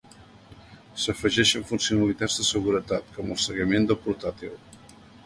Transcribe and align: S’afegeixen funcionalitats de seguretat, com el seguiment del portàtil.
S’afegeixen 1.01 1.65
funcionalitats 1.71 2.37
de 2.39 2.45
seguretat, 2.47 3.13
com 3.19 3.29
el 3.37 3.39
seguiment 3.45 3.87
del 3.93 4.01
portàtil. 4.07 4.57